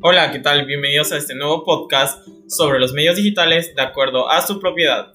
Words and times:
Hola, 0.00 0.30
¿qué 0.30 0.38
tal? 0.38 0.64
Bienvenidos 0.64 1.10
a 1.10 1.16
este 1.16 1.34
nuevo 1.34 1.64
podcast 1.64 2.24
sobre 2.46 2.78
los 2.78 2.92
medios 2.92 3.16
digitales 3.16 3.74
de 3.74 3.82
acuerdo 3.82 4.30
a 4.30 4.46
su 4.46 4.60
propiedad. 4.60 5.12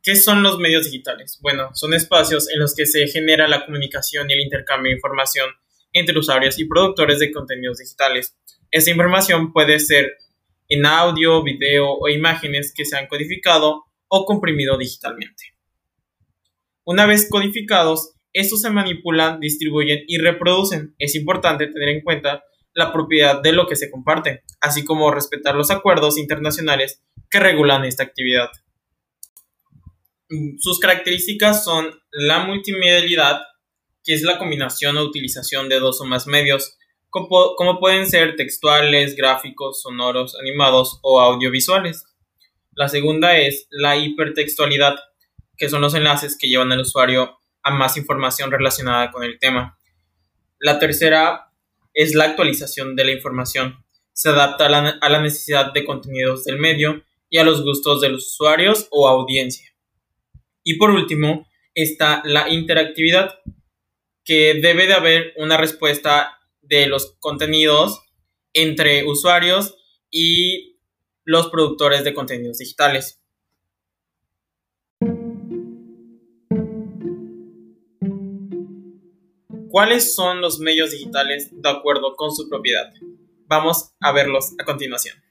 ¿Qué 0.00 0.14
son 0.14 0.44
los 0.44 0.60
medios 0.60 0.84
digitales? 0.84 1.40
Bueno, 1.42 1.70
son 1.74 1.94
espacios 1.94 2.48
en 2.48 2.60
los 2.60 2.76
que 2.76 2.86
se 2.86 3.08
genera 3.08 3.48
la 3.48 3.66
comunicación 3.66 4.30
y 4.30 4.34
el 4.34 4.40
intercambio 4.40 4.90
de 4.90 4.98
información 4.98 5.50
entre 5.92 6.16
usuarios 6.16 6.60
y 6.60 6.66
productores 6.66 7.18
de 7.18 7.32
contenidos 7.32 7.78
digitales. 7.78 8.36
Esta 8.70 8.92
información 8.92 9.52
puede 9.52 9.80
ser 9.80 10.16
en 10.68 10.86
audio, 10.86 11.42
video 11.42 11.90
o 11.90 12.08
imágenes 12.08 12.72
que 12.72 12.84
se 12.84 12.96
han 12.96 13.08
codificado 13.08 13.82
o 14.06 14.24
comprimido 14.24 14.78
digitalmente. 14.78 15.56
Una 16.84 17.04
vez 17.04 17.28
codificados, 17.28 18.14
estos 18.40 18.60
se 18.60 18.70
manipulan, 18.70 19.40
distribuyen 19.40 20.04
y 20.06 20.18
reproducen. 20.18 20.94
Es 20.98 21.14
importante 21.14 21.66
tener 21.66 21.88
en 21.88 22.02
cuenta 22.02 22.44
la 22.74 22.92
propiedad 22.92 23.42
de 23.42 23.52
lo 23.52 23.66
que 23.66 23.76
se 23.76 23.90
comparte, 23.90 24.44
así 24.60 24.84
como 24.84 25.10
respetar 25.10 25.54
los 25.54 25.70
acuerdos 25.70 26.18
internacionales 26.18 27.02
que 27.30 27.40
regulan 27.40 27.84
esta 27.84 28.04
actividad. 28.04 28.50
Sus 30.58 30.78
características 30.78 31.64
son 31.64 31.90
la 32.12 32.40
multimedialidad, 32.40 33.40
que 34.04 34.14
es 34.14 34.22
la 34.22 34.38
combinación 34.38 34.96
o 34.96 35.02
utilización 35.02 35.68
de 35.68 35.80
dos 35.80 36.00
o 36.00 36.04
más 36.04 36.26
medios, 36.26 36.78
como, 37.10 37.80
pueden 37.80 38.06
ser 38.06 38.36
textuales, 38.36 39.16
gráficos, 39.16 39.82
sonoros, 39.82 40.36
animados 40.38 41.00
o 41.02 41.20
audiovisuales. 41.20 42.04
La 42.74 42.88
segunda 42.88 43.38
es 43.38 43.66
la 43.70 43.96
hipertextualidad, 43.96 44.96
que 45.56 45.68
son 45.68 45.80
los 45.80 45.94
enlaces 45.94 46.36
que 46.38 46.48
llevan 46.48 46.70
al 46.70 46.82
usuario 46.82 47.37
más 47.70 47.96
información 47.96 48.50
relacionada 48.50 49.10
con 49.10 49.22
el 49.24 49.38
tema. 49.38 49.78
La 50.58 50.78
tercera 50.78 51.52
es 51.94 52.14
la 52.14 52.24
actualización 52.24 52.96
de 52.96 53.04
la 53.04 53.12
información. 53.12 53.84
Se 54.12 54.30
adapta 54.30 54.66
a 54.66 54.68
la, 54.68 54.98
a 55.00 55.08
la 55.08 55.20
necesidad 55.20 55.72
de 55.72 55.84
contenidos 55.84 56.44
del 56.44 56.58
medio 56.58 57.04
y 57.30 57.38
a 57.38 57.44
los 57.44 57.62
gustos 57.62 58.00
de 58.00 58.08
los 58.08 58.26
usuarios 58.32 58.88
o 58.90 59.08
audiencia. 59.08 59.68
Y 60.62 60.74
por 60.74 60.90
último 60.90 61.46
está 61.74 62.22
la 62.24 62.48
interactividad, 62.48 63.38
que 64.24 64.54
debe 64.60 64.86
de 64.86 64.94
haber 64.94 65.32
una 65.36 65.56
respuesta 65.56 66.38
de 66.60 66.86
los 66.86 67.16
contenidos 67.18 68.02
entre 68.52 69.04
usuarios 69.04 69.76
y 70.10 70.78
los 71.24 71.48
productores 71.48 72.04
de 72.04 72.12
contenidos 72.14 72.58
digitales. 72.58 73.22
¿Cuáles 79.70 80.14
son 80.14 80.40
los 80.40 80.60
medios 80.60 80.92
digitales 80.92 81.50
de 81.52 81.68
acuerdo 81.68 82.16
con 82.16 82.34
su 82.34 82.48
propiedad? 82.48 82.90
Vamos 83.46 83.92
a 84.00 84.12
verlos 84.12 84.54
a 84.58 84.64
continuación. 84.64 85.22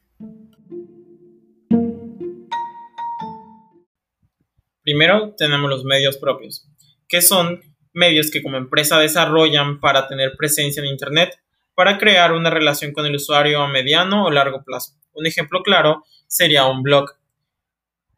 Primero 4.83 5.33
tenemos 5.35 5.67
los 5.71 5.83
medios 5.85 6.17
propios, 6.17 6.69
que 7.07 7.23
son 7.23 7.61
medios 7.93 8.29
que 8.29 8.43
como 8.43 8.57
empresa 8.57 8.99
desarrollan 8.99 9.79
para 9.79 10.07
tener 10.07 10.37
presencia 10.37 10.81
en 10.81 10.89
Internet, 10.89 11.39
para 11.73 11.97
crear 11.97 12.31
una 12.31 12.51
relación 12.51 12.93
con 12.93 13.07
el 13.07 13.15
usuario 13.15 13.61
a 13.63 13.67
mediano 13.67 14.25
o 14.25 14.31
largo 14.31 14.63
plazo. 14.63 14.93
Un 15.13 15.25
ejemplo 15.25 15.63
claro 15.63 16.03
sería 16.27 16.67
un 16.67 16.83
blog. 16.83 17.09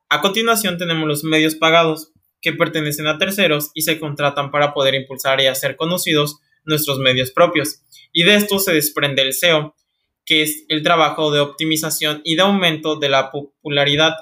A 0.09 0.19
continuación 0.19 0.77
tenemos 0.77 1.07
los 1.07 1.23
medios 1.23 1.55
pagados, 1.55 2.11
que 2.41 2.53
pertenecen 2.53 3.07
a 3.07 3.17
terceros 3.17 3.71
y 3.73 3.81
se 3.81 3.99
contratan 3.99 4.51
para 4.51 4.73
poder 4.73 4.95
impulsar 4.95 5.41
y 5.41 5.47
hacer 5.47 5.75
conocidos 5.75 6.39
nuestros 6.65 6.99
medios 6.99 7.31
propios. 7.31 7.81
Y 8.11 8.23
de 8.23 8.35
esto 8.35 8.59
se 8.59 8.73
desprende 8.73 9.21
el 9.21 9.33
SEO, 9.33 9.75
que 10.25 10.43
es 10.43 10.63
el 10.69 10.83
trabajo 10.83 11.31
de 11.31 11.39
optimización 11.39 12.21
y 12.23 12.35
de 12.35 12.43
aumento 12.43 12.95
de 12.97 13.09
la 13.09 13.31
popularidad. 13.31 14.15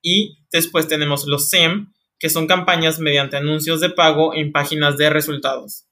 Y 0.00 0.38
después 0.50 0.88
tenemos 0.88 1.26
los 1.26 1.50
SEM, 1.50 1.92
que 2.18 2.30
son 2.30 2.46
campañas 2.46 3.00
mediante 3.00 3.36
anuncios 3.36 3.80
de 3.80 3.90
pago 3.90 4.34
en 4.34 4.52
páginas 4.52 4.96
de 4.96 5.10
resultados. 5.10 5.86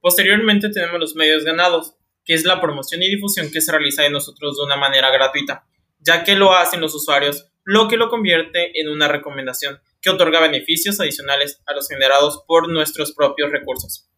Posteriormente 0.00 0.68
tenemos 0.68 1.00
los 1.00 1.16
medios 1.16 1.44
ganados, 1.44 1.94
que 2.24 2.34
es 2.34 2.44
la 2.44 2.60
promoción 2.60 3.02
y 3.02 3.08
difusión 3.08 3.50
que 3.50 3.60
se 3.60 3.72
realiza 3.72 4.02
de 4.02 4.10
nosotros 4.10 4.56
de 4.56 4.64
una 4.64 4.76
manera 4.76 5.10
gratuita, 5.10 5.66
ya 5.98 6.22
que 6.22 6.36
lo 6.36 6.52
hacen 6.52 6.80
los 6.80 6.94
usuarios, 6.94 7.48
lo 7.64 7.88
que 7.88 7.96
lo 7.96 8.08
convierte 8.08 8.80
en 8.80 8.88
una 8.88 9.08
recomendación 9.08 9.80
que 10.06 10.10
otorga 10.10 10.38
beneficios 10.38 11.00
adicionales 11.00 11.60
a 11.66 11.74
los 11.74 11.88
generados 11.88 12.44
por 12.46 12.68
nuestros 12.68 13.12
propios 13.12 13.50
recursos. 13.50 14.08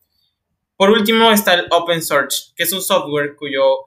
Por 0.76 0.90
último 0.90 1.32
está 1.32 1.54
el 1.54 1.66
Open 1.70 2.02
Search, 2.02 2.52
que 2.54 2.64
es 2.64 2.72
un 2.74 2.82
software 2.82 3.36
cuyo 3.36 3.86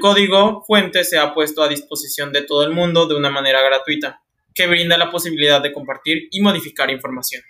código 0.00 0.62
fuente 0.68 1.02
se 1.02 1.18
ha 1.18 1.34
puesto 1.34 1.64
a 1.64 1.68
disposición 1.68 2.32
de 2.32 2.42
todo 2.42 2.64
el 2.64 2.70
mundo 2.70 3.08
de 3.08 3.16
una 3.16 3.28
manera 3.28 3.60
gratuita 3.60 4.22
que 4.54 4.68
brinda 4.68 4.96
la 4.96 5.10
posibilidad 5.10 5.60
de 5.60 5.72
compartir 5.72 6.28
y 6.30 6.40
modificar 6.40 6.92
información. 6.92 7.42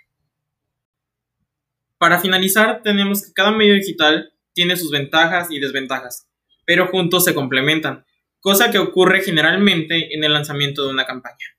Para 1.98 2.18
finalizar, 2.18 2.80
tenemos 2.82 3.26
que 3.26 3.32
cada 3.34 3.50
medio 3.50 3.74
digital 3.74 4.32
tiene 4.54 4.78
sus 4.78 4.90
ventajas 4.90 5.48
y 5.50 5.60
desventajas, 5.60 6.30
pero 6.64 6.86
juntos 6.86 7.24
se 7.24 7.34
complementan, 7.34 8.06
cosa 8.40 8.70
que 8.70 8.78
ocurre 8.78 9.22
generalmente 9.22 10.14
en 10.14 10.24
el 10.24 10.32
lanzamiento 10.32 10.82
de 10.82 10.94
una 10.94 11.04
campaña. 11.04 11.55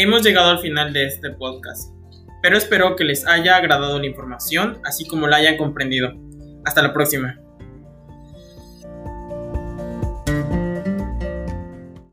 Hemos 0.00 0.22
llegado 0.22 0.50
al 0.50 0.60
final 0.60 0.92
de 0.92 1.06
este 1.06 1.30
podcast, 1.30 1.92
pero 2.40 2.56
espero 2.56 2.94
que 2.94 3.02
les 3.02 3.26
haya 3.26 3.56
agradado 3.56 3.98
la 3.98 4.06
información, 4.06 4.80
así 4.84 5.04
como 5.08 5.26
la 5.26 5.38
hayan 5.38 5.56
comprendido. 5.56 6.12
Hasta 6.64 6.82
la 6.82 6.92
próxima. 6.92 7.40